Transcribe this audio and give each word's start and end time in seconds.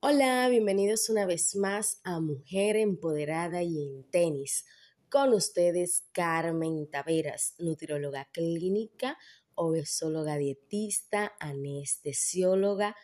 Hola, 0.00 0.48
bienvenidos 0.48 1.10
una 1.10 1.26
vez 1.26 1.56
más 1.56 2.00
a 2.04 2.20
Mujer 2.20 2.76
Empoderada 2.76 3.64
y 3.64 3.82
en 3.82 4.08
Tenis. 4.08 4.64
Con 5.10 5.32
ustedes 5.32 6.04
Carmen 6.12 6.88
Taveras, 6.88 7.56
nutrióloga 7.58 8.28
clínica, 8.32 9.18
obesóloga 9.56 10.36
dietista, 10.36 11.32
anestesióloga, 11.40 12.94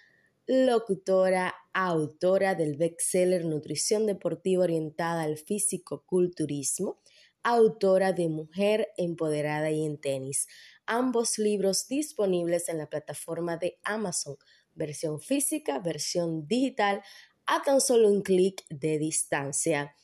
locutora, 0.46 1.56
autora 1.72 2.54
del 2.54 2.76
bestseller 2.76 3.44
Nutrición 3.44 4.06
Deportiva 4.06 4.62
Orientada 4.62 5.24
al 5.24 5.36
Físico-Culturismo, 5.36 7.00
autora 7.42 8.12
de 8.12 8.28
Mujer 8.28 8.90
Empoderada 8.96 9.68
y 9.72 9.84
en 9.84 9.98
Tenis. 10.00 10.46
Ambos 10.86 11.38
libros 11.38 11.88
disponibles 11.88 12.68
en 12.68 12.78
la 12.78 12.88
plataforma 12.88 13.56
de 13.56 13.80
Amazon 13.82 14.36
versión 14.74 15.20
física, 15.20 15.78
versión 15.78 16.46
digital, 16.46 17.02
a 17.46 17.62
tan 17.62 17.80
solo 17.80 18.08
un 18.08 18.22
clic 18.22 18.64
de 18.68 18.98
distancia. 18.98 19.94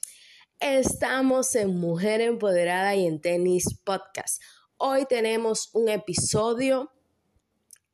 Estamos 0.60 1.54
en 1.54 1.76
Mujer 1.78 2.20
Empoderada 2.20 2.94
y 2.94 3.06
en 3.06 3.20
Tenis 3.20 3.80
Podcast. 3.82 4.42
Hoy 4.76 5.06
tenemos 5.08 5.70
un 5.72 5.88
episodio 5.88 6.92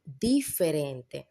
diferente. 0.05 1.29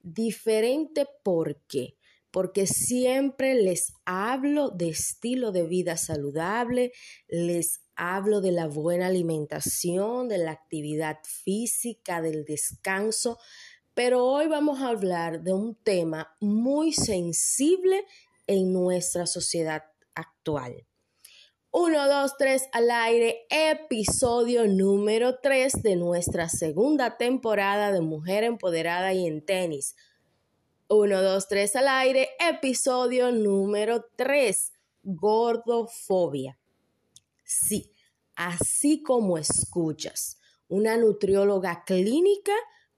Diferente 0.00 1.06
¿por 1.22 1.60
qué? 1.66 1.96
Porque 2.30 2.66
siempre 2.66 3.54
les 3.54 3.92
hablo 4.04 4.70
de 4.70 4.88
estilo 4.88 5.52
de 5.52 5.64
vida 5.64 5.96
saludable, 5.96 6.92
les 7.28 7.82
hablo 7.94 8.40
de 8.40 8.52
la 8.52 8.66
buena 8.66 9.06
alimentación, 9.06 10.28
de 10.28 10.38
la 10.38 10.50
actividad 10.50 11.18
física, 11.22 12.22
del 12.22 12.44
descanso, 12.44 13.38
pero 13.94 14.24
hoy 14.24 14.46
vamos 14.46 14.80
a 14.80 14.88
hablar 14.88 15.42
de 15.42 15.52
un 15.52 15.74
tema 15.74 16.34
muy 16.40 16.92
sensible 16.92 18.04
en 18.46 18.72
nuestra 18.72 19.26
sociedad 19.26 19.84
actual. 20.14 20.86
Uno, 21.70 22.06
dos, 22.06 22.36
tres 22.36 22.68
al 22.72 22.90
aire, 22.90 23.46
episodio 23.48 24.66
número 24.66 25.38
tres 25.40 25.72
de 25.82 25.96
nuestra 25.96 26.48
segunda 26.48 27.16
temporada 27.16 27.92
de 27.92 28.02
Mujer 28.02 28.44
Empoderada 28.44 29.14
y 29.14 29.26
en 29.26 29.44
Tenis. 29.44 29.96
Uno, 30.88 31.22
dos, 31.22 31.48
tres 31.48 31.74
al 31.74 31.88
aire, 31.88 32.28
episodio 32.38 33.32
número 33.32 34.04
tres, 34.16 34.72
gordofobia. 35.02 36.58
Sí, 37.44 37.92
así 38.36 39.02
como 39.02 39.38
escuchas, 39.38 40.38
una 40.68 40.98
nutrióloga 40.98 41.84
clínica 41.84 42.52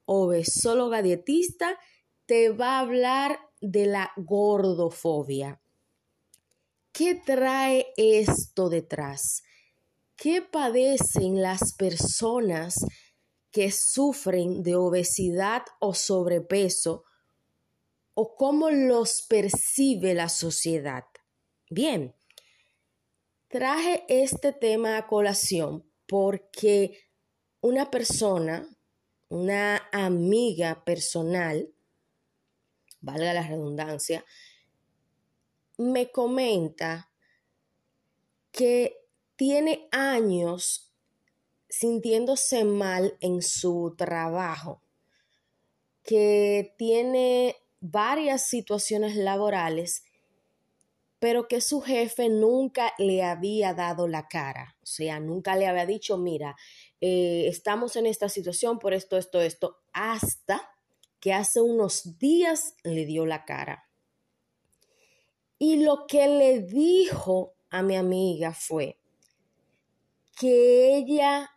obesóloga 0.07 1.03
dietista 1.03 1.79
te 2.27 2.51
va 2.51 2.77
a 2.77 2.81
hablar 2.81 3.39
de 3.61 3.87
la 3.87 4.13
gordofobia. 4.17 5.61
¿Qué 6.93 7.15
trae 7.15 7.93
esto 7.97 8.69
detrás? 8.69 9.43
¿Qué 10.17 10.43
padecen 10.43 11.43
las 11.43 11.75
personas 11.75 12.77
que 13.51 13.73
sufren 13.73 14.63
de 14.63 14.77
obesidad 14.77 15.63
o 15.81 15.95
sobrepeso 15.95 17.05
o 18.15 18.37
cómo 18.37 18.71
los 18.71 19.23
percibe 19.29 20.15
la 20.15 20.29
sociedad? 20.29 21.05
Bien, 21.69 22.15
traje 23.49 24.05
este 24.09 24.53
tema 24.53 24.97
a 24.97 25.07
colación 25.07 25.91
porque 26.07 26.99
una 27.61 27.91
persona 27.91 28.69
una 29.29 29.89
amiga 29.93 30.85
personal, 30.85 31.73
valga 33.01 33.33
la 33.35 33.47
redundancia, 33.47 34.25
me 35.79 36.11
comenta 36.11 37.11
que 38.53 38.97
tiene 39.37 39.89
años 39.91 40.93
sintiéndose 41.69 42.65
mal 42.65 43.17
en 43.21 43.43
su 43.43 43.95
trabajo, 43.97 44.81
que 46.05 46.75
tiene 46.79 47.57
varias 47.81 48.47
situaciones 48.47 49.17
laborales, 49.17 50.05
pero 51.19 51.49
que 51.49 51.61
su 51.61 51.81
jefe 51.81 52.29
nunca 52.29 52.93
le 52.99 53.25
había 53.25 53.75
dado 53.75 54.07
la 54.07 54.29
cara, 54.29 54.77
o 54.83 54.87
sea, 54.87 55.19
nunca 55.19 55.57
le 55.57 55.67
había 55.67 55.87
dicho, 55.87 56.17
mira, 56.17 56.55
eh, 57.07 57.49
estamos 57.49 57.97
en 57.97 58.07
esta 58.07 58.31
situación 58.31 58.79
por 58.79 58.95
esto, 58.95 59.19
esto, 59.19 59.43
esto, 59.43 59.77
hasta 59.93 60.71
que 61.21 61.35
hace 61.35 61.61
unos 61.61 62.19
días 62.19 62.77
le 62.83 63.05
dio 63.05 63.27
la 63.27 63.45
cara. 63.45 63.91
Y 65.59 65.85
lo 65.85 66.07
que 66.07 66.27
le 66.27 66.61
dijo 66.61 67.57
a 67.69 67.83
mi 67.83 67.95
amiga 67.95 68.55
fue 68.55 68.99
que 70.41 70.97
ella 70.97 71.51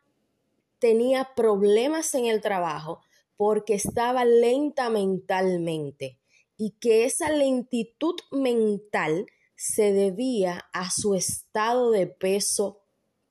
tenía 0.79 1.29
problemas 1.33 2.13
en 2.13 2.25
el 2.25 2.41
trabajo 2.41 2.99
porque 3.37 3.75
estaba 3.75 4.25
lenta 4.25 4.89
mentalmente 4.89 6.19
y 6.57 6.71
que 6.71 7.05
esa 7.05 7.29
lentitud 7.29 8.15
mental 8.31 9.27
se 9.55 9.93
debía 9.93 10.67
a 10.73 10.91
su 10.91 11.15
estado 11.15 11.91
de 11.91 12.07
peso 12.07 12.81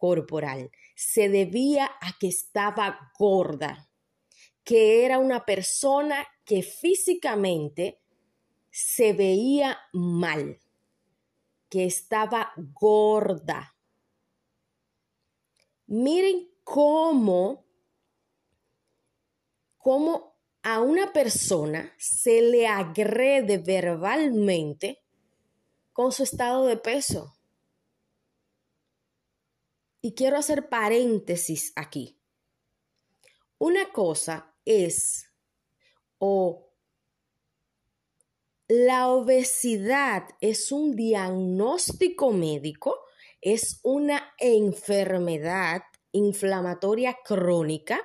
corporal 0.06 0.71
se 0.94 1.28
debía 1.28 1.87
a 2.00 2.17
que 2.19 2.28
estaba 2.28 3.11
gorda, 3.19 3.91
que 4.62 5.05
era 5.05 5.19
una 5.19 5.44
persona 5.44 6.25
que 6.44 6.62
físicamente 6.62 8.00
se 8.71 9.12
veía 9.12 9.78
mal, 9.93 10.61
que 11.69 11.87
estaba 11.87 12.53
gorda. 12.56 13.75
Miren 15.89 16.49
cómo, 16.62 17.66
cómo 19.77 20.37
a 20.62 20.81
una 20.81 21.12
persona 21.12 21.93
se 21.99 22.43
le 22.43 22.69
agrede 22.69 23.59
verbalmente 23.59 25.03
con 25.93 26.12
su 26.12 26.22
estado 26.22 26.66
de 26.66 26.77
peso. 26.77 27.36
Y 30.06 30.15
quiero 30.15 30.37
hacer 30.37 30.69
paréntesis 30.69 31.72
aquí. 31.75 32.17
Una 33.59 33.91
cosa 33.91 34.55
es 34.65 35.33
o 36.19 36.72
la 38.69 39.09
obesidad 39.09 40.28
es 40.41 40.71
un 40.71 40.95
diagnóstico 40.95 42.31
médico, 42.31 43.00
es 43.41 43.81
una 43.83 44.33
enfermedad 44.39 45.83
inflamatoria 46.12 47.19
crónica 47.25 48.00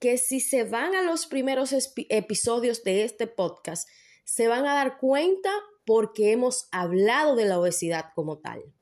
que 0.00 0.18
si 0.18 0.40
se 0.40 0.64
van 0.64 0.96
a 0.96 1.02
los 1.02 1.26
primeros 1.26 1.72
episodios 2.08 2.82
de 2.82 3.04
este 3.04 3.28
podcast, 3.28 3.88
se 4.24 4.48
van 4.48 4.66
a 4.66 4.74
dar 4.74 4.98
cuenta 4.98 5.52
porque 5.86 6.32
hemos 6.32 6.66
hablado 6.72 7.36
de 7.36 7.44
la 7.44 7.60
obesidad 7.60 8.06
como 8.16 8.40
tal. 8.40 8.74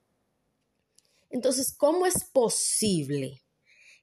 Entonces, 1.33 1.75
¿cómo 1.77 2.07
es 2.07 2.25
posible 2.25 3.43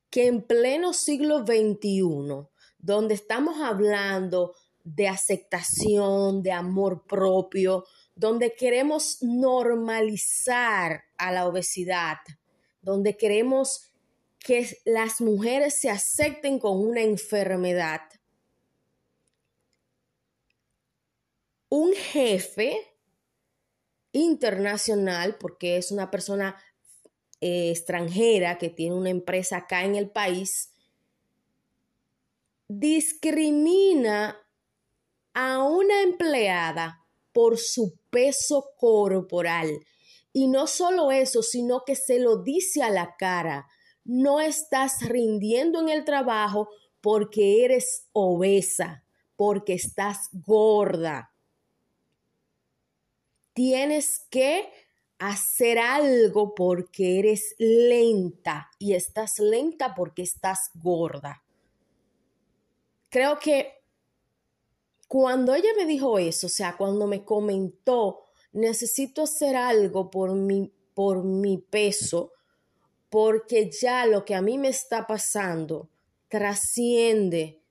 que 0.09 0.25
en 0.25 0.41
pleno 0.41 0.93
siglo 0.93 1.45
XXI, 1.45 2.49
donde 2.79 3.13
estamos 3.13 3.61
hablando 3.61 4.55
de 4.83 5.07
aceptación, 5.07 6.41
de 6.41 6.51
amor 6.51 7.05
propio, 7.05 7.85
donde 8.15 8.55
queremos 8.55 9.19
normalizar 9.21 11.03
a 11.17 11.31
la 11.31 11.47
obesidad, 11.47 12.17
donde 12.81 13.15
queremos 13.15 13.91
que 14.39 14.67
las 14.85 15.21
mujeres 15.21 15.79
se 15.79 15.91
acepten 15.91 16.57
con 16.57 16.79
una 16.79 17.01
enfermedad, 17.01 18.01
un 21.69 21.93
jefe 21.93 22.75
internacional, 24.11 25.37
porque 25.39 25.77
es 25.77 25.91
una 25.91 26.09
persona 26.09 26.59
eh, 27.41 27.71
extranjera 27.71 28.57
que 28.57 28.69
tiene 28.69 28.95
una 28.95 29.09
empresa 29.09 29.57
acá 29.57 29.83
en 29.85 29.95
el 29.95 30.09
país, 30.09 30.73
discrimina 32.67 34.37
a 35.33 35.63
una 35.63 36.01
empleada 36.01 37.05
por 37.33 37.57
su 37.57 37.97
peso 38.09 38.71
corporal. 38.77 39.79
Y 40.33 40.47
no 40.47 40.67
solo 40.67 41.11
eso, 41.11 41.41
sino 41.41 41.83
que 41.85 41.95
se 41.95 42.19
lo 42.19 42.43
dice 42.43 42.83
a 42.83 42.89
la 42.89 43.15
cara. 43.17 43.67
No 44.03 44.39
estás 44.39 45.01
rindiendo 45.07 45.79
en 45.79 45.89
el 45.89 46.05
trabajo 46.05 46.69
porque 47.01 47.63
eres 47.63 48.07
obesa, 48.11 49.03
porque 49.35 49.73
estás 49.73 50.29
gorda. 50.33 51.33
Tienes 53.53 54.25
que 54.29 54.69
hacer 55.19 55.77
algo 55.79 56.55
porque 56.55 57.19
eres 57.19 57.55
lenta 57.59 58.71
y 58.79 58.93
estás 58.93 59.39
lenta 59.39 59.93
porque 59.95 60.23
estás 60.23 60.71
gorda. 60.75 61.43
Creo 63.09 63.39
que 63.39 63.73
Cuando 65.07 65.55
ella 65.55 65.69
me 65.75 65.85
dijo 65.87 66.19
eso, 66.19 66.47
o 66.47 66.49
sea, 66.49 66.77
cuando 66.77 67.07
me 67.07 67.25
comentó, 67.25 68.25
necesito 68.51 69.23
hacer 69.23 69.55
algo 69.55 70.11
por 70.11 70.35
mi, 70.35 70.71
por 70.93 71.23
mi 71.23 71.57
peso, 71.57 72.31
porque 73.09 73.71
ya 73.71 74.05
lo 74.05 74.23
que 74.23 74.35
a 74.35 74.41
mí 74.43 74.59
me 74.59 74.69
está 74.69 75.07
pasando 75.07 75.89
trasciende 76.27 77.63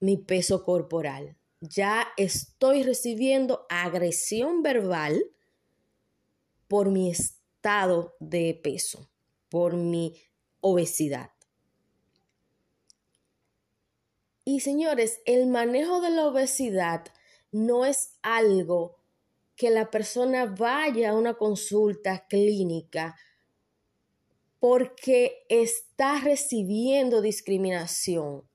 mi 0.00 0.18
peso 0.18 0.62
corporal. 0.64 1.36
Ya 1.60 2.08
estoy 2.18 2.82
recibiendo 2.82 3.66
agresión 3.70 4.62
verbal 4.62 5.33
por 6.68 6.90
mi 6.90 7.10
estado 7.10 8.16
de 8.20 8.58
peso, 8.62 9.10
por 9.48 9.74
mi 9.74 10.16
obesidad. 10.60 11.30
Y 14.44 14.60
señores, 14.60 15.20
el 15.24 15.46
manejo 15.46 16.00
de 16.00 16.10
la 16.10 16.26
obesidad 16.26 17.06
no 17.50 17.86
es 17.86 18.18
algo 18.22 18.98
que 19.56 19.70
la 19.70 19.90
persona 19.90 20.46
vaya 20.46 21.10
a 21.10 21.14
una 21.14 21.34
consulta 21.34 22.26
clínica 22.28 23.16
porque 24.58 25.44
está 25.48 26.20
recibiendo 26.20 27.20
discriminación 27.20 28.48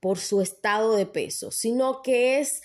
por 0.00 0.18
su 0.18 0.40
estado 0.40 0.96
de 0.96 1.06
peso, 1.06 1.50
sino 1.50 2.02
que 2.02 2.40
es 2.40 2.62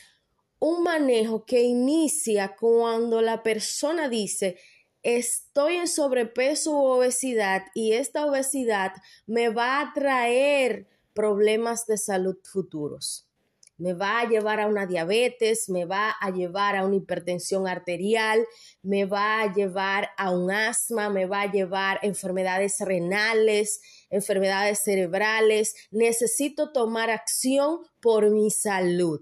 un 0.66 0.82
manejo 0.82 1.46
que 1.46 1.62
inicia 1.62 2.56
cuando 2.56 3.22
la 3.22 3.44
persona 3.44 4.10
dice, 4.10 4.58
estoy 5.04 5.76
en 5.76 5.88
sobrepeso 5.88 6.72
u 6.72 6.86
obesidad 6.86 7.62
y 7.76 7.92
esta 7.92 8.26
obesidad 8.26 8.94
me 9.28 9.50
va 9.50 9.80
a 9.80 9.94
traer 9.94 10.88
problemas 11.14 11.86
de 11.86 12.00
salud 12.00 12.38
futuros. 12.44 13.30
Me 13.78 13.94
va 13.94 14.22
a 14.22 14.28
llevar 14.28 14.60
a 14.60 14.66
una 14.66 14.88
diabetes, 14.88 15.70
me 15.70 15.86
va 15.86 16.16
a 16.20 16.32
llevar 16.32 16.76
a 16.76 16.84
una 16.84 16.96
hipertensión 16.96 17.68
arterial, 17.68 18.44
me 18.82 19.06
va 19.06 19.42
a 19.42 19.54
llevar 19.54 20.10
a 20.18 20.32
un 20.32 20.50
asma, 20.50 21.12
me 21.12 21.28
va 21.28 21.42
a 21.42 21.52
llevar 21.52 22.00
a 22.02 22.08
enfermedades 22.08 22.78
renales, 22.80 23.82
enfermedades 24.10 24.80
cerebrales. 24.80 25.76
Necesito 25.92 26.72
tomar 26.72 27.12
acción 27.12 27.82
por 28.00 28.32
mi 28.32 28.50
salud. 28.50 29.22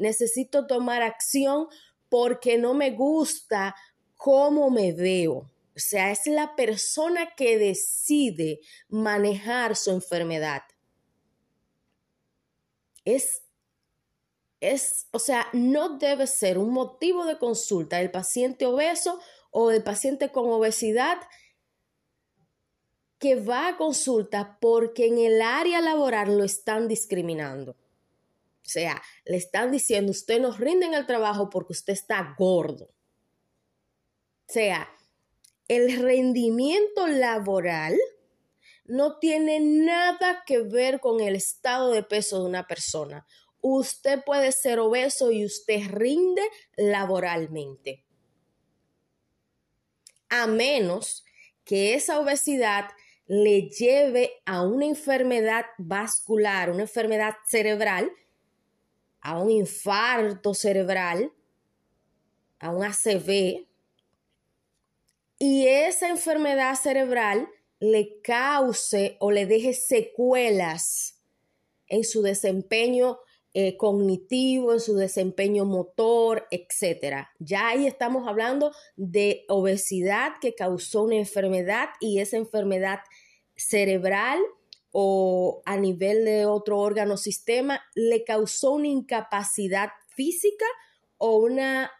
Necesito 0.00 0.66
tomar 0.66 1.02
acción 1.02 1.68
porque 2.08 2.58
no 2.58 2.74
me 2.74 2.90
gusta 2.90 3.76
cómo 4.16 4.70
me 4.70 4.92
veo. 4.92 5.50
O 5.76 5.78
sea, 5.82 6.10
es 6.10 6.26
la 6.26 6.56
persona 6.56 7.34
que 7.36 7.56
decide 7.56 8.60
manejar 8.88 9.76
su 9.76 9.92
enfermedad 9.92 10.62
es, 13.04 13.42
es, 14.60 15.06
o 15.12 15.18
sea, 15.18 15.46
no 15.52 15.98
debe 15.98 16.26
ser 16.26 16.58
un 16.58 16.70
motivo 16.70 17.24
de 17.24 17.38
consulta 17.38 17.98
del 17.98 18.10
paciente 18.10 18.66
obeso 18.66 19.20
o 19.50 19.68
del 19.68 19.82
paciente 19.82 20.30
con 20.30 20.48
obesidad 20.48 21.18
que 23.18 23.36
va 23.36 23.68
a 23.68 23.76
consulta 23.76 24.58
porque 24.60 25.06
en 25.06 25.18
el 25.18 25.42
área 25.42 25.80
laboral 25.80 26.38
lo 26.38 26.44
están 26.44 26.88
discriminando. 26.88 27.76
O 28.64 28.68
sea, 28.68 29.02
le 29.24 29.36
están 29.36 29.70
diciendo, 29.70 30.10
usted 30.12 30.40
nos 30.40 30.58
rinde 30.58 30.86
en 30.86 30.94
el 30.94 31.06
trabajo 31.06 31.50
porque 31.50 31.72
usted 31.72 31.92
está 31.92 32.34
gordo. 32.38 32.84
O 34.48 34.52
sea, 34.52 34.88
el 35.68 36.00
rendimiento 36.00 37.06
laboral 37.06 37.98
no 38.84 39.18
tiene 39.18 39.60
nada 39.60 40.42
que 40.46 40.62
ver 40.62 41.00
con 41.00 41.20
el 41.20 41.36
estado 41.36 41.92
de 41.92 42.02
peso 42.02 42.40
de 42.40 42.48
una 42.48 42.66
persona. 42.66 43.26
Usted 43.60 44.24
puede 44.24 44.52
ser 44.52 44.80
obeso 44.80 45.30
y 45.30 45.44
usted 45.44 45.82
rinde 45.88 46.42
laboralmente. 46.76 48.04
A 50.28 50.46
menos 50.46 51.24
que 51.64 51.94
esa 51.94 52.18
obesidad 52.18 52.90
le 53.26 53.68
lleve 53.68 54.42
a 54.44 54.62
una 54.62 54.86
enfermedad 54.86 55.66
vascular, 55.78 56.70
una 56.70 56.82
enfermedad 56.82 57.34
cerebral, 57.46 58.10
a 59.20 59.38
un 59.38 59.50
infarto 59.50 60.54
cerebral, 60.54 61.32
a 62.58 62.70
un 62.70 62.84
ACV, 62.84 63.66
y 65.38 65.66
esa 65.66 66.08
enfermedad 66.08 66.74
cerebral 66.74 67.48
le 67.78 68.20
cause 68.20 69.16
o 69.20 69.30
le 69.30 69.46
deje 69.46 69.72
secuelas 69.72 71.22
en 71.86 72.04
su 72.04 72.22
desempeño 72.22 73.18
eh, 73.52 73.76
cognitivo, 73.76 74.72
en 74.72 74.80
su 74.80 74.94
desempeño 74.94 75.64
motor, 75.64 76.46
etc. 76.50 77.26
Ya 77.38 77.68
ahí 77.68 77.86
estamos 77.86 78.28
hablando 78.28 78.72
de 78.96 79.44
obesidad 79.48 80.34
que 80.40 80.54
causó 80.54 81.02
una 81.02 81.16
enfermedad 81.16 81.88
y 82.00 82.20
esa 82.20 82.36
enfermedad 82.36 83.00
cerebral 83.56 84.38
o 84.92 85.62
a 85.64 85.76
nivel 85.76 86.24
de 86.24 86.46
otro 86.46 86.78
órgano 86.78 87.16
sistema 87.16 87.82
le 87.94 88.24
causó 88.24 88.72
una 88.72 88.88
incapacidad 88.88 89.90
física 90.08 90.66
o 91.18 91.36
una 91.36 91.92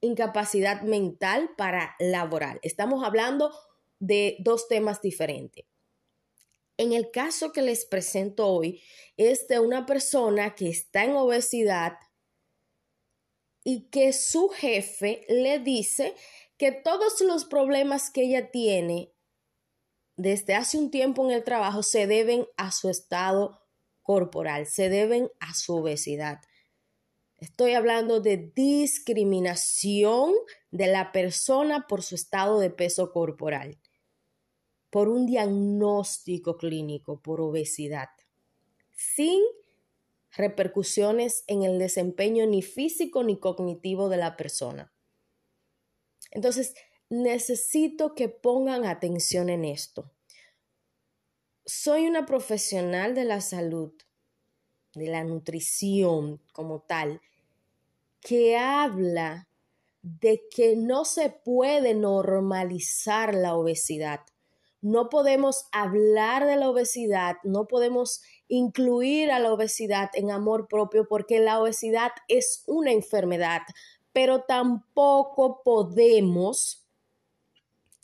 incapacidad 0.00 0.82
mental 0.82 1.50
para 1.56 1.94
laboral. 1.98 2.60
Estamos 2.62 3.04
hablando 3.04 3.52
de 3.98 4.36
dos 4.40 4.68
temas 4.68 5.02
diferentes. 5.02 5.64
En 6.76 6.92
el 6.92 7.10
caso 7.10 7.52
que 7.52 7.62
les 7.62 7.84
presento 7.84 8.46
hoy 8.46 8.80
es 9.16 9.48
de 9.48 9.58
una 9.58 9.84
persona 9.84 10.54
que 10.54 10.68
está 10.68 11.04
en 11.04 11.16
obesidad 11.16 11.94
y 13.64 13.88
que 13.90 14.12
su 14.12 14.48
jefe 14.48 15.26
le 15.28 15.58
dice 15.58 16.14
que 16.56 16.70
todos 16.70 17.20
los 17.20 17.44
problemas 17.44 18.10
que 18.10 18.22
ella 18.22 18.50
tiene 18.52 19.12
desde 20.18 20.56
hace 20.56 20.76
un 20.76 20.90
tiempo 20.90 21.24
en 21.24 21.30
el 21.30 21.44
trabajo 21.44 21.82
se 21.82 22.08
deben 22.08 22.44
a 22.56 22.72
su 22.72 22.90
estado 22.90 23.62
corporal, 24.02 24.66
se 24.66 24.88
deben 24.88 25.30
a 25.38 25.54
su 25.54 25.76
obesidad. 25.76 26.40
Estoy 27.38 27.74
hablando 27.74 28.20
de 28.20 28.52
discriminación 28.54 30.34
de 30.72 30.88
la 30.88 31.12
persona 31.12 31.86
por 31.86 32.02
su 32.02 32.16
estado 32.16 32.58
de 32.58 32.68
peso 32.68 33.12
corporal 33.12 33.78
por 34.90 35.08
un 35.08 35.26
diagnóstico 35.26 36.56
clínico 36.56 37.20
por 37.20 37.40
obesidad, 37.40 38.08
sin 38.90 39.40
repercusiones 40.32 41.44
en 41.46 41.62
el 41.62 41.78
desempeño 41.78 42.46
ni 42.46 42.62
físico 42.62 43.22
ni 43.22 43.38
cognitivo 43.38 44.08
de 44.08 44.16
la 44.16 44.36
persona. 44.36 44.92
Entonces, 46.30 46.74
necesito 47.10 48.14
que 48.14 48.28
pongan 48.28 48.84
atención 48.84 49.48
en 49.48 49.64
esto. 49.64 50.10
Soy 51.64 52.06
una 52.06 52.26
profesional 52.26 53.14
de 53.14 53.24
la 53.24 53.40
salud, 53.40 53.92
de 54.94 55.06
la 55.08 55.24
nutrición 55.24 56.40
como 56.52 56.80
tal, 56.80 57.20
que 58.20 58.56
habla 58.56 59.48
de 60.02 60.42
que 60.54 60.76
no 60.76 61.04
se 61.04 61.30
puede 61.30 61.94
normalizar 61.94 63.34
la 63.34 63.54
obesidad 63.54 64.20
no 64.80 65.08
podemos 65.08 65.66
hablar 65.72 66.46
de 66.46 66.56
la 66.56 66.68
obesidad, 66.68 67.36
no 67.42 67.66
podemos 67.66 68.22
incluir 68.46 69.30
a 69.30 69.40
la 69.40 69.52
obesidad 69.52 70.10
en 70.14 70.30
amor 70.30 70.68
propio 70.68 71.08
porque 71.08 71.40
la 71.40 71.60
obesidad 71.60 72.12
es 72.28 72.62
una 72.66 72.92
enfermedad, 72.92 73.62
pero 74.12 74.42
tampoco 74.42 75.62
podemos 75.64 76.87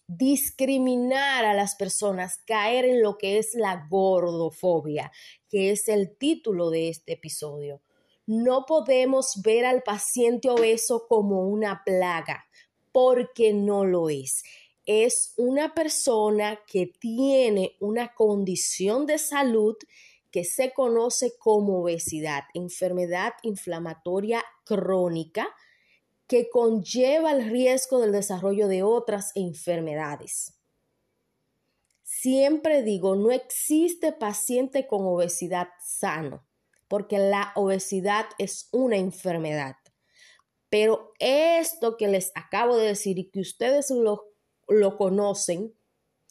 discriminar 0.07 1.45
a 1.45 1.55
las 1.55 1.77
personas, 1.77 2.39
caer 2.47 2.85
en 2.85 3.03
lo 3.03 3.19
que 3.19 3.39
es 3.39 3.55
la 3.55 3.87
gordofobia, 3.89 5.11
que 5.49 5.71
es 5.71 5.89
el 5.89 6.17
título 6.17 6.71
de 6.71 6.89
este 6.89 7.15
episodio. 7.15 7.81
No 8.27 8.65
podemos 8.67 9.43
ver 9.43 9.65
al 9.67 9.83
paciente 9.83 10.49
obeso 10.49 11.07
como 11.09 11.47
una 11.47 11.83
plaga, 11.85 12.47
porque 12.93 13.53
no 13.53 13.85
lo 13.85 14.09
es 14.09 14.43
es 14.87 15.33
una 15.37 15.75
persona 15.75 16.61
que 16.67 16.87
tiene 16.87 17.77
una 17.81 18.15
condición 18.15 19.07
de 19.07 19.19
salud 19.19 19.77
que 20.31 20.45
se 20.45 20.73
conoce 20.73 21.35
como 21.39 21.81
obesidad, 21.81 22.45
enfermedad 22.55 23.33
inflamatoria 23.43 24.45
crónica 24.65 25.49
que 26.27 26.49
conlleva 26.51 27.33
el 27.33 27.51
riesgo 27.51 28.01
del 28.01 28.13
desarrollo 28.13 28.69
de 28.69 28.83
otras 28.83 29.33
enfermedades. 29.35 30.55
Siempre 32.03 32.83
digo, 32.83 33.17
no 33.17 33.31
existe 33.31 34.13
paciente 34.13 34.87
con 34.87 35.05
obesidad 35.05 35.69
sano, 35.85 36.47
porque 36.89 37.19
la 37.19 37.53
obesidad 37.57 38.27
es 38.39 38.69
una 38.73 38.97
enfermedad. 38.97 39.77
Pero 40.71 41.13
esto 41.19 41.97
que 41.97 42.09
les 42.09 42.33
acabo 42.35 42.77
de 42.77 42.87
decir 42.87 43.19
y 43.19 43.31
que 43.31 43.41
ustedes 43.41 43.91
lo 43.91 44.35
lo 44.69 44.97
conocen, 44.97 45.75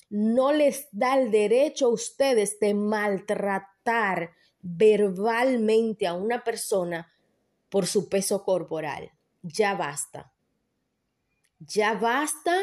no 0.09 0.51
les 0.51 0.87
da 0.91 1.19
el 1.19 1.31
derecho 1.31 1.87
a 1.87 1.89
ustedes 1.89 2.59
de 2.59 2.73
maltratar 2.73 4.31
verbalmente 4.61 6.07
a 6.07 6.13
una 6.13 6.43
persona 6.43 7.11
por 7.69 7.87
su 7.87 8.09
peso 8.09 8.43
corporal. 8.43 9.11
Ya 9.43 9.75
basta. 9.75 10.33
Ya 11.59 11.93
basta 11.93 12.55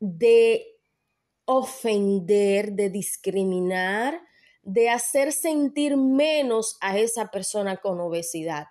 de 0.00 0.66
ofender, 1.44 2.72
de 2.72 2.90
discriminar, 2.90 4.20
de 4.62 4.90
hacer 4.90 5.32
sentir 5.32 5.96
menos 5.96 6.76
a 6.80 6.98
esa 6.98 7.30
persona 7.30 7.76
con 7.76 8.00
obesidad, 8.00 8.66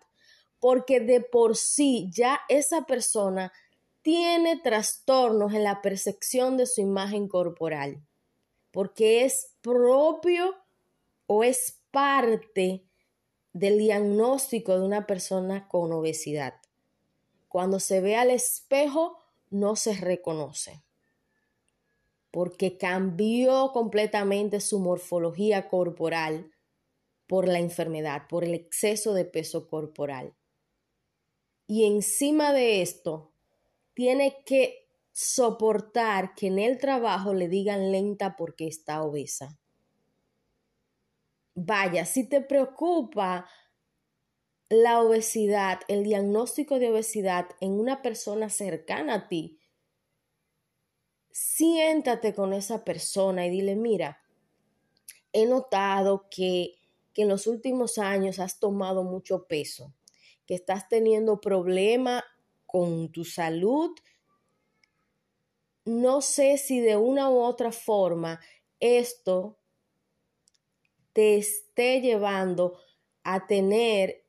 porque 0.59 0.99
de 0.99 1.21
por 1.21 1.55
sí 1.55 2.09
ya 2.11 2.41
esa 2.49 2.85
persona 2.85 3.53
tiene 4.01 4.57
trastornos 4.57 5.53
en 5.53 5.63
la 5.63 5.81
percepción 5.81 6.57
de 6.57 6.65
su 6.65 6.81
imagen 6.81 7.27
corporal, 7.27 8.03
porque 8.71 9.23
es 9.23 9.53
propio 9.61 10.55
o 11.27 11.43
es 11.43 11.79
parte 11.91 12.83
del 13.53 13.77
diagnóstico 13.77 14.77
de 14.77 14.85
una 14.85 15.07
persona 15.07 15.67
con 15.69 15.93
obesidad. 15.93 16.55
Cuando 17.55 17.79
se 17.79 18.01
ve 18.01 18.17
al 18.17 18.31
espejo, 18.31 19.17
no 19.49 19.77
se 19.77 19.93
reconoce 19.93 20.83
porque 22.29 22.77
cambió 22.77 23.71
completamente 23.71 24.59
su 24.59 24.77
morfología 24.77 25.69
corporal 25.69 26.51
por 27.27 27.47
la 27.47 27.59
enfermedad, 27.59 28.23
por 28.27 28.43
el 28.43 28.55
exceso 28.55 29.13
de 29.13 29.23
peso 29.23 29.69
corporal. 29.69 30.35
Y 31.65 31.85
encima 31.85 32.51
de 32.51 32.81
esto, 32.81 33.31
tiene 33.93 34.43
que 34.45 34.89
soportar 35.13 36.35
que 36.35 36.47
en 36.47 36.59
el 36.59 36.77
trabajo 36.77 37.33
le 37.33 37.47
digan 37.47 37.89
lenta 37.89 38.35
porque 38.35 38.67
está 38.67 39.01
obesa. 39.01 39.57
Vaya, 41.53 42.03
si 42.03 42.27
te 42.27 42.41
preocupa 42.41 43.47
la 44.69 45.01
obesidad, 45.01 45.81
el 45.87 46.03
diagnóstico 46.03 46.79
de 46.79 46.89
obesidad 46.89 47.47
en 47.61 47.73
una 47.73 48.01
persona 48.01 48.49
cercana 48.49 49.13
a 49.15 49.27
ti, 49.27 49.59
siéntate 51.31 52.33
con 52.33 52.53
esa 52.53 52.83
persona 52.83 53.45
y 53.45 53.49
dile, 53.49 53.75
mira, 53.75 54.21
he 55.33 55.45
notado 55.45 56.27
que, 56.29 56.75
que 57.13 57.23
en 57.23 57.27
los 57.27 57.45
últimos 57.45 57.97
años 57.97 58.39
has 58.39 58.59
tomado 58.59 59.03
mucho 59.03 59.45
peso, 59.47 59.93
que 60.45 60.55
estás 60.55 60.87
teniendo 60.87 61.41
problemas 61.41 62.23
con 62.65 63.11
tu 63.11 63.25
salud. 63.25 63.91
No 65.83 66.21
sé 66.21 66.57
si 66.57 66.79
de 66.79 66.95
una 66.95 67.29
u 67.29 67.39
otra 67.39 67.71
forma 67.71 68.39
esto 68.79 69.59
te 71.13 71.37
esté 71.37 72.01
llevando 72.01 72.79
a 73.23 73.47
tener 73.47 74.24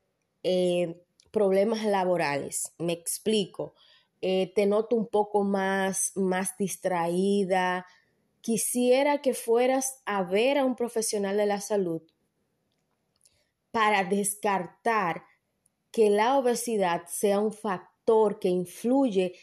eh, 0.49 1.03
problemas 1.29 1.83
laborales. 1.83 2.73
Me 2.77 2.93
explico. 2.93 3.73
Eh, 4.21 4.53
te 4.55 4.65
noto 4.65 4.95
un 4.95 5.07
poco 5.07 5.43
más, 5.43 6.13
más 6.15 6.57
distraída. 6.57 7.85
Quisiera 8.39 9.21
que 9.21 9.33
fueras 9.33 10.01
a 10.05 10.23
ver 10.23 10.57
a 10.57 10.63
un 10.63 10.77
profesional 10.77 11.35
de 11.35 11.47
la 11.47 11.59
salud 11.59 12.01
para 13.71 14.05
descartar 14.05 15.25
que 15.91 16.09
la 16.09 16.37
obesidad 16.37 17.07
sea 17.07 17.41
un 17.41 17.51
factor 17.51 18.39
que 18.39 18.47
influye 18.47 19.33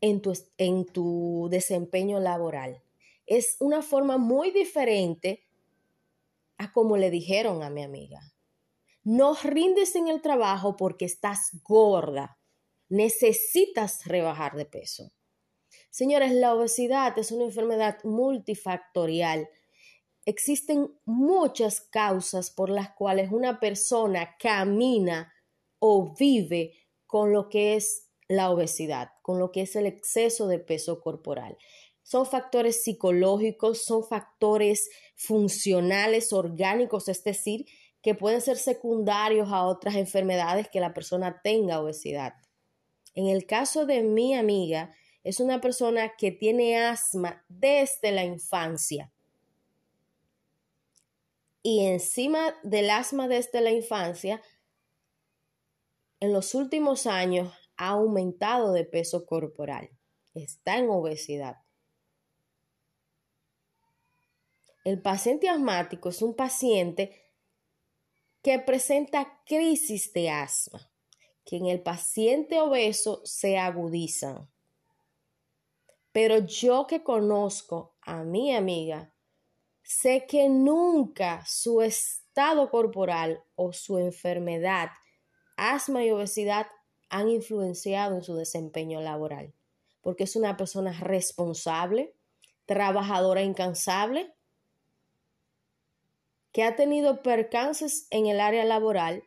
en 0.00 0.22
tu, 0.22 0.34
en 0.56 0.84
tu 0.84 1.48
desempeño 1.50 2.20
laboral. 2.20 2.80
Es 3.26 3.56
una 3.58 3.82
forma 3.82 4.18
muy 4.18 4.52
diferente 4.52 5.42
a 6.58 6.72
como 6.72 6.96
le 6.96 7.10
dijeron 7.10 7.64
a 7.64 7.70
mi 7.70 7.82
amiga. 7.82 8.35
No 9.06 9.36
rindes 9.40 9.94
en 9.94 10.08
el 10.08 10.20
trabajo 10.20 10.76
porque 10.76 11.04
estás 11.04 11.50
gorda 11.62 12.40
necesitas 12.88 14.04
rebajar 14.04 14.56
de 14.56 14.66
peso. 14.66 15.12
Señores, 15.90 16.32
la 16.32 16.54
obesidad 16.54 17.16
es 17.18 17.30
una 17.30 17.44
enfermedad 17.44 17.98
multifactorial. 18.02 19.48
Existen 20.24 20.92
muchas 21.04 21.80
causas 21.80 22.50
por 22.50 22.68
las 22.68 22.94
cuales 22.94 23.30
una 23.30 23.60
persona 23.60 24.36
camina 24.40 25.32
o 25.78 26.14
vive 26.18 26.72
con 27.06 27.32
lo 27.32 27.48
que 27.48 27.76
es 27.76 28.08
la 28.26 28.50
obesidad, 28.50 29.10
con 29.22 29.38
lo 29.38 29.52
que 29.52 29.62
es 29.62 29.76
el 29.76 29.86
exceso 29.86 30.48
de 30.48 30.58
peso 30.58 31.00
corporal. 31.00 31.56
Son 32.02 32.26
factores 32.26 32.82
psicológicos, 32.82 33.84
son 33.84 34.04
factores 34.04 34.90
funcionales, 35.14 36.32
orgánicos, 36.32 37.08
es 37.08 37.22
decir, 37.24 37.66
que 38.02 38.14
pueden 38.14 38.40
ser 38.40 38.56
secundarios 38.56 39.48
a 39.50 39.64
otras 39.64 39.96
enfermedades 39.96 40.68
que 40.68 40.80
la 40.80 40.94
persona 40.94 41.40
tenga 41.42 41.80
obesidad. 41.80 42.34
En 43.14 43.26
el 43.28 43.46
caso 43.46 43.86
de 43.86 44.02
mi 44.02 44.34
amiga, 44.34 44.94
es 45.24 45.40
una 45.40 45.60
persona 45.60 46.14
que 46.16 46.30
tiene 46.30 46.78
asma 46.78 47.44
desde 47.48 48.12
la 48.12 48.24
infancia. 48.24 49.12
Y 51.62 51.86
encima 51.86 52.54
del 52.62 52.90
asma 52.90 53.26
desde 53.26 53.60
la 53.60 53.72
infancia, 53.72 54.40
en 56.20 56.32
los 56.32 56.54
últimos 56.54 57.08
años 57.08 57.52
ha 57.76 57.88
aumentado 57.88 58.72
de 58.72 58.84
peso 58.84 59.26
corporal. 59.26 59.90
Está 60.34 60.78
en 60.78 60.90
obesidad. 60.90 61.56
El 64.84 65.02
paciente 65.02 65.48
asmático 65.48 66.10
es 66.10 66.22
un 66.22 66.36
paciente 66.36 67.25
que 68.46 68.60
presenta 68.60 69.42
crisis 69.44 70.12
de 70.12 70.30
asma 70.30 70.88
que 71.44 71.56
en 71.56 71.66
el 71.66 71.80
paciente 71.80 72.60
obeso 72.60 73.20
se 73.24 73.58
agudizan. 73.58 74.48
Pero 76.12 76.38
yo 76.46 76.86
que 76.86 77.02
conozco 77.02 77.96
a 78.02 78.22
mi 78.22 78.54
amiga, 78.54 79.12
sé 79.82 80.26
que 80.28 80.48
nunca 80.48 81.44
su 81.44 81.82
estado 81.82 82.70
corporal 82.70 83.42
o 83.56 83.72
su 83.72 83.98
enfermedad, 83.98 84.90
asma 85.56 86.04
y 86.04 86.12
obesidad 86.12 86.68
han 87.08 87.28
influenciado 87.28 88.14
en 88.14 88.22
su 88.22 88.36
desempeño 88.36 89.00
laboral, 89.00 89.54
porque 90.02 90.22
es 90.22 90.36
una 90.36 90.56
persona 90.56 90.92
responsable, 90.92 92.14
trabajadora 92.64 93.42
incansable, 93.42 94.35
que 96.56 96.64
ha 96.64 96.74
tenido 96.74 97.22
percances 97.22 98.06
en 98.08 98.24
el 98.24 98.40
área 98.40 98.64
laboral 98.64 99.24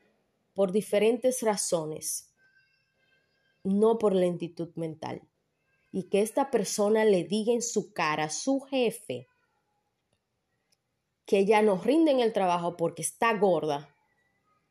por 0.56 0.72
diferentes 0.72 1.44
razones, 1.44 2.34
no 3.64 4.00
por 4.00 4.16
lentitud 4.16 4.74
mental. 4.74 5.22
Y 5.92 6.10
que 6.10 6.24
esta 6.24 6.50
persona 6.50 7.06
le 7.06 7.26
diga 7.26 7.54
en 7.54 7.62
su 7.62 7.94
cara 7.94 8.24
a 8.24 8.30
su 8.32 8.62
jefe 8.62 9.28
que 11.28 11.38
ella 11.38 11.62
no 11.62 11.78
rinde 11.78 12.10
en 12.10 12.20
el 12.20 12.34
trabajo 12.34 12.76
porque 12.76 13.04
está 13.04 13.38
gorda, 13.38 13.96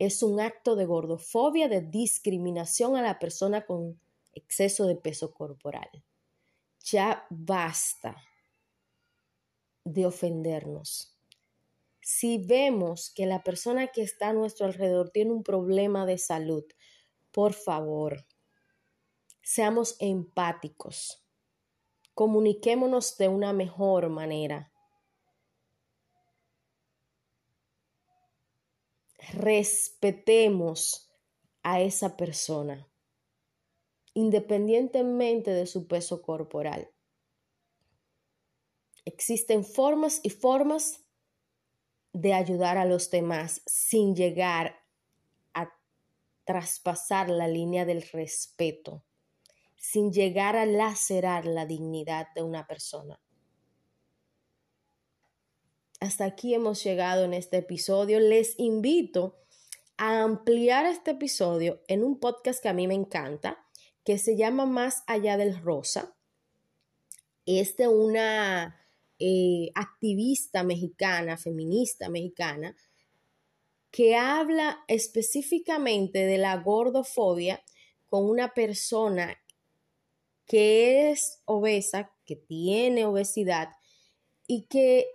es 0.00 0.25
un 0.25 0.41
acto 0.41 0.75
de 0.75 0.85
gordofobia, 0.85 1.69
de 1.69 1.83
discriminación 1.83 2.97
a 2.97 3.03
la 3.03 3.21
persona 3.21 3.67
con 3.67 4.00
exceso 4.33 4.88
de 4.88 4.97
peso 4.97 5.33
corporal. 5.33 5.88
Ya 6.81 7.25
basta 7.31 8.17
de 9.85 10.07
ofendernos 10.07 11.17
si 12.11 12.38
vemos 12.38 13.12
que 13.15 13.27
la 13.27 13.43
persona 13.43 13.88
que 13.88 14.00
está 14.00 14.31
a 14.31 14.33
nuestro 14.33 14.65
alrededor 14.65 15.11
tiene 15.11 15.31
un 15.31 15.43
problema 15.43 16.07
de 16.07 16.17
salud, 16.17 16.65
por 17.33 17.53
favor, 17.53 18.25
seamos 19.43 19.95
empáticos. 20.00 21.23
Comuniquémonos 22.15 23.19
de 23.19 23.29
una 23.29 23.53
mejor 23.53 24.09
manera. 24.09 24.73
Respetemos 29.35 31.12
a 31.62 31.83
esa 31.83 32.17
persona, 32.17 32.88
independientemente 34.15 35.50
de 35.50 35.67
su 35.67 35.87
peso 35.87 36.23
corporal. 36.23 36.91
Existen 39.05 39.62
formas 39.62 40.21
y 40.23 40.31
formas 40.31 41.05
de 42.20 42.34
ayudar 42.34 42.78
a 42.78 42.84
los 42.84 43.10
demás 43.10 43.62
sin 43.64 44.16
llegar 44.16 44.80
a 45.54 45.72
traspasar 46.44 47.30
la 47.30 47.46
línea 47.46 47.84
del 47.84 48.02
respeto, 48.02 49.04
sin 49.76 50.12
llegar 50.12 50.56
a 50.56 50.66
lacerar 50.66 51.46
la 51.46 51.64
dignidad 51.64 52.26
de 52.34 52.42
una 52.42 52.66
persona. 52.66 53.20
Hasta 56.00 56.25
aquí 56.25 56.54
hemos 56.54 56.82
llegado 56.82 57.25
en 57.25 57.34
este 57.34 57.58
episodio. 57.58 58.18
Les 58.18 58.58
invito 58.58 59.37
a 59.96 60.22
ampliar 60.22 60.87
este 60.87 61.12
episodio 61.12 61.82
en 61.87 62.02
un 62.02 62.18
podcast 62.18 62.60
que 62.60 62.68
a 62.68 62.75
mí 62.75 62.88
me 62.88 62.94
encanta, 62.94 63.64
que 64.04 64.18
se 64.18 64.37
llama 64.37 64.66
Más 64.66 65.04
allá 65.06 65.37
del 65.37 65.60
rosa. 65.60 66.16
Es 67.46 67.76
de 67.76 67.87
una 67.87 68.77
eh, 69.18 69.70
activista 69.75 70.62
mexicana, 70.62 71.37
feminista 71.37 72.08
mexicana, 72.08 72.76
que 73.90 74.16
habla 74.16 74.84
específicamente 74.87 76.26
de 76.26 76.38
la 76.38 76.56
gordofobia 76.56 77.62
con 78.06 78.28
una 78.28 78.54
persona 78.54 79.38
que 80.46 81.10
es 81.10 81.42
obesa, 81.44 82.10
que 82.25 82.37
tiene 82.37 83.04
obesidad 83.04 83.70
y 84.46 84.62
que 84.62 85.08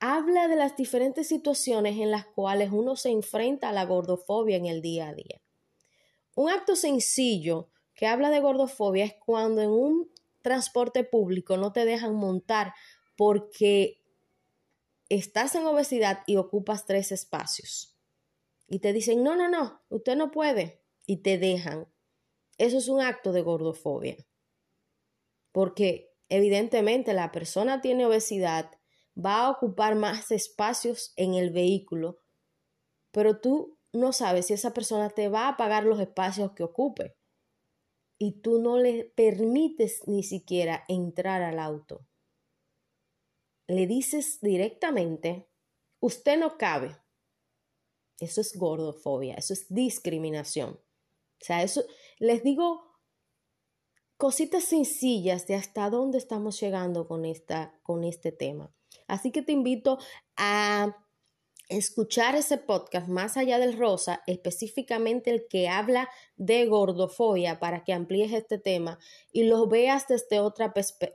habla 0.00 0.48
de 0.48 0.56
las 0.56 0.76
diferentes 0.76 1.28
situaciones 1.28 1.98
en 1.98 2.10
las 2.10 2.26
cuales 2.26 2.70
uno 2.72 2.96
se 2.96 3.10
enfrenta 3.10 3.68
a 3.68 3.72
la 3.72 3.84
gordofobia 3.84 4.56
en 4.56 4.66
el 4.66 4.82
día 4.82 5.08
a 5.08 5.14
día. 5.14 5.40
Un 6.34 6.50
acto 6.50 6.74
sencillo 6.76 7.68
que 7.94 8.06
habla 8.06 8.30
de 8.30 8.40
gordofobia 8.40 9.04
es 9.04 9.14
cuando 9.14 9.62
en 9.62 9.70
un 9.70 10.10
transporte 10.44 11.02
público 11.02 11.56
no 11.56 11.72
te 11.72 11.84
dejan 11.86 12.14
montar 12.14 12.74
porque 13.16 14.00
estás 15.08 15.54
en 15.54 15.66
obesidad 15.66 16.20
y 16.26 16.36
ocupas 16.36 16.86
tres 16.86 17.10
espacios. 17.10 17.96
Y 18.68 18.78
te 18.78 18.92
dicen, 18.92 19.24
no, 19.24 19.34
no, 19.34 19.48
no, 19.48 19.80
usted 19.88 20.16
no 20.16 20.30
puede. 20.30 20.82
Y 21.06 21.18
te 21.18 21.38
dejan. 21.38 21.88
Eso 22.58 22.78
es 22.78 22.88
un 22.88 23.00
acto 23.00 23.32
de 23.32 23.42
gordofobia. 23.42 24.16
Porque 25.50 26.14
evidentemente 26.28 27.14
la 27.14 27.32
persona 27.32 27.80
tiene 27.80 28.06
obesidad, 28.06 28.70
va 29.16 29.46
a 29.46 29.50
ocupar 29.50 29.94
más 29.96 30.30
espacios 30.30 31.12
en 31.16 31.34
el 31.34 31.50
vehículo, 31.50 32.18
pero 33.12 33.40
tú 33.40 33.78
no 33.92 34.12
sabes 34.12 34.46
si 34.46 34.54
esa 34.54 34.74
persona 34.74 35.08
te 35.10 35.28
va 35.28 35.48
a 35.48 35.56
pagar 35.56 35.84
los 35.84 36.00
espacios 36.00 36.52
que 36.52 36.64
ocupe 36.64 37.16
y 38.18 38.40
tú 38.40 38.60
no 38.60 38.78
le 38.78 39.04
permites 39.04 40.06
ni 40.06 40.22
siquiera 40.22 40.84
entrar 40.88 41.42
al 41.42 41.58
auto. 41.58 42.06
Le 43.66 43.86
dices 43.86 44.40
directamente, 44.40 45.48
usted 46.00 46.38
no 46.38 46.56
cabe. 46.58 46.96
Eso 48.20 48.40
es 48.40 48.56
gordofobia, 48.56 49.34
eso 49.34 49.52
es 49.52 49.66
discriminación. 49.68 50.74
O 50.74 51.44
sea, 51.44 51.62
eso 51.62 51.82
les 52.18 52.42
digo 52.42 52.94
cositas 54.16 54.64
sencillas 54.64 55.46
de 55.46 55.56
hasta 55.56 55.90
dónde 55.90 56.18
estamos 56.18 56.60
llegando 56.60 57.08
con, 57.08 57.24
esta, 57.24 57.78
con 57.82 58.04
este 58.04 58.32
tema. 58.32 58.74
Así 59.06 59.32
que 59.32 59.42
te 59.42 59.52
invito 59.52 59.98
a 60.36 61.03
escuchar 61.68 62.34
ese 62.36 62.58
podcast 62.58 63.08
más 63.08 63.36
allá 63.36 63.58
del 63.58 63.76
rosa, 63.76 64.22
específicamente 64.26 65.30
el 65.30 65.46
que 65.48 65.68
habla 65.68 66.08
de 66.36 66.66
gordofobia, 66.66 67.58
para 67.58 67.84
que 67.84 67.92
amplíes 67.92 68.32
este 68.32 68.58
tema 68.58 68.98
y 69.32 69.44
lo 69.44 69.66
veas 69.66 70.06
desde 70.08 70.40
otra 70.40 70.74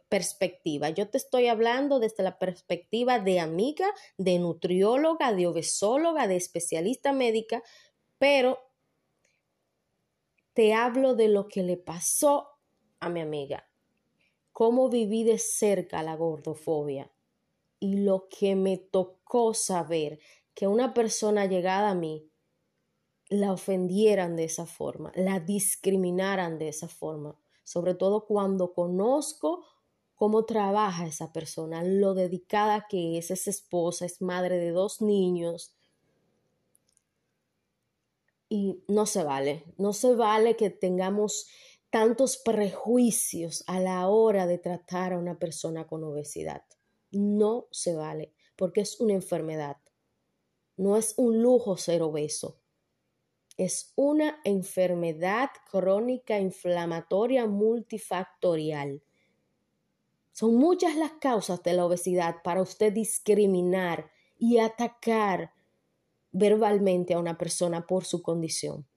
perspectiva. 0.10 0.90
Yo 0.90 1.10
te 1.10 1.18
estoy 1.18 1.48
hablando 1.48 2.00
desde 2.00 2.24
la 2.24 2.40
perspectiva 2.40 3.20
de 3.20 3.40
amiga, 3.40 3.88
de 4.18 4.40
nutrióloga, 4.40 5.34
de 5.34 5.48
obesóloga, 5.48 6.28
de 6.28 6.38
especialista 6.38 7.14
médica, 7.14 7.62
pero 8.18 8.60
te 10.54 10.74
hablo 10.74 11.16
de 11.16 11.30
lo 11.30 11.48
que 11.48 11.64
le 11.64 11.78
pasó 11.78 12.48
a 13.00 13.10
mi 13.10 13.22
amiga, 13.22 13.70
cómo 14.52 14.90
viví 14.90 15.24
de 15.24 15.38
cerca 15.38 16.04
la 16.04 16.16
gordofobia 16.16 17.12
y 17.80 17.98
lo 17.98 18.28
que 18.28 18.56
me 18.56 18.78
tocó 18.78 19.54
saber 19.54 20.20
que 20.60 20.68
una 20.68 20.94
persona 20.94 21.46
llegada 21.46 21.92
a 21.92 21.96
mí 21.96 22.30
la 23.30 23.54
ofendieran 23.54 24.36
de 24.36 24.44
esa 24.44 24.66
forma, 24.66 25.10
la 25.16 25.40
discriminaran 25.40 26.60
de 26.60 26.68
esa 26.68 26.90
forma, 26.90 27.40
sobre 27.64 27.96
todo 27.96 28.26
cuando 28.26 28.74
conozco 28.74 29.64
cómo 30.16 30.44
trabaja 30.44 31.08
esa 31.08 31.32
persona, 31.32 31.82
lo 31.82 32.14
dedicada 32.14 32.88
que 32.90 33.18
es, 33.18 33.32
es 33.32 33.48
esposa, 33.48 34.06
es 34.06 34.22
madre 34.22 34.58
de 34.58 34.72
dos 34.72 35.02
niños. 35.02 35.78
Y 38.50 38.84
no 38.90 39.06
se 39.06 39.24
vale, 39.24 39.64
no 39.78 39.94
se 39.94 40.14
vale 40.14 40.58
que 40.58 40.70
tengamos 40.70 41.48
tantos 41.90 42.36
prejuicios 42.36 43.64
a 43.66 43.80
la 43.80 44.10
hora 44.10 44.46
de 44.46 44.58
tratar 44.58 45.14
a 45.14 45.20
una 45.20 45.40
persona 45.40 45.88
con 45.88 46.04
obesidad. 46.04 46.66
No 47.12 47.68
se 47.72 47.96
vale, 47.96 48.34
porque 48.58 48.82
es 48.82 49.00
una 49.00 49.14
enfermedad. 49.14 49.78
No 50.80 50.96
es 50.96 51.14
un 51.18 51.42
lujo 51.42 51.76
ser 51.76 52.02
obeso. 52.02 52.62
Es 53.58 53.92
una 53.98 54.40
enfermedad 54.46 55.50
crónica 55.70 56.40
inflamatoria 56.40 57.48
multifactorial. 57.48 59.04
Son 60.32 60.56
muchas 60.56 60.96
las 60.96 61.12
causas 61.20 61.62
de 61.64 61.74
la 61.74 61.86
obesidad 61.86 62.38
para 62.46 62.62
usted 62.62 62.94
discriminar 62.94 64.10
y 64.38 64.60
atacar 64.60 65.52
verbalmente 66.32 67.14
a 67.14 67.20
una 67.20 67.38
persona 67.38 67.86
por 67.86 68.06
su 68.06 68.22
condición. 68.22 68.88